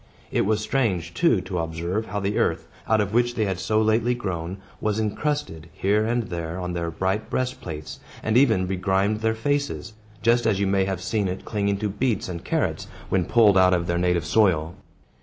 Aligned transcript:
It 0.31 0.47
was 0.47 0.61
strange, 0.61 1.13
too, 1.13 1.41
to 1.41 1.59
observe 1.59 2.07
how 2.07 2.19
the 2.19 2.39
earth, 2.39 2.67
out 2.87 3.01
of 3.01 3.13
which 3.13 3.35
they 3.35 3.45
had 3.45 3.59
so 3.59 3.79
lately 3.79 4.15
grown, 4.15 4.57
was 4.79 4.97
incrusted, 4.99 5.69
here 5.73 6.07
and 6.07 6.23
there, 6.23 6.59
on 6.59 6.73
their 6.73 6.89
bright 6.89 7.29
breastplates, 7.29 7.99
and 8.23 8.35
even, 8.35 8.65
begrimed 8.65 9.19
their 9.19 9.35
faces; 9.35 9.93
just 10.23 10.47
as 10.47 10.59
you 10.59 10.65
may 10.65 10.85
have 10.85 11.01
seen 11.03 11.27
it 11.27 11.45
clinging 11.45 11.77
to 11.77 11.87
beets 11.89 12.27
and 12.27 12.43
carrots, 12.43 12.87
when 13.09 13.25
pulled 13.25 13.59
out 13.59 13.75
of 13.75 13.85
their 13.85 13.99
native 13.99 14.25
soil. 14.25 14.73